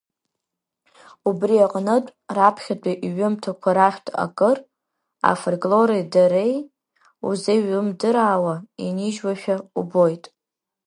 Убри 1.29 1.55
аҟнытә, 1.65 2.11
раԥхьатәи 2.35 3.01
иҩымҭақәа 3.07 3.69
рахьтә 3.77 4.11
акыр, 4.23 4.57
афольклори 5.31 6.09
дареи 6.13 6.55
узеиҩымдыраауа 7.27 8.55
инижьуашәа 8.85 9.55
убоит. 9.79 10.23